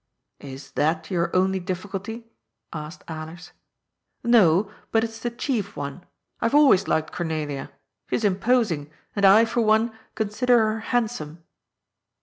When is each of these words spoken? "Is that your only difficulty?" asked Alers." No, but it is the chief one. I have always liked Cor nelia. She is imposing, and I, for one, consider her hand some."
"Is 0.55 0.71
that 0.71 1.11
your 1.11 1.29
only 1.35 1.59
difficulty?" 1.59 2.25
asked 2.73 3.05
Alers." 3.05 3.51
No, 4.23 4.71
but 4.91 5.03
it 5.03 5.11
is 5.11 5.19
the 5.19 5.29
chief 5.29 5.77
one. 5.77 6.03
I 6.39 6.45
have 6.45 6.55
always 6.55 6.87
liked 6.87 7.13
Cor 7.13 7.23
nelia. 7.27 7.69
She 8.09 8.15
is 8.15 8.23
imposing, 8.25 8.89
and 9.15 9.25
I, 9.25 9.45
for 9.45 9.61
one, 9.61 9.93
consider 10.15 10.57
her 10.57 10.79
hand 10.79 11.11
some." 11.11 11.43